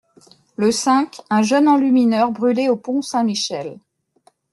Le 0.55 0.71
cinq, 0.71 1.19
un 1.29 1.43
jeune 1.43 1.67
enlumineur 1.67 2.31
brûlé 2.31 2.69
au 2.69 2.75
pont 2.75 3.03
Saint-Michel. 3.03 3.77